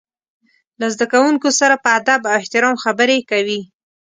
له 0.79 0.85
زده 0.93 1.05
کوونکو 1.13 1.47
سره 1.59 1.75
په 1.83 1.89
ادب 1.99 2.21
او 2.29 2.33
احترام 2.41 2.75
خبرې 2.83 3.17
کوي. 3.29 3.61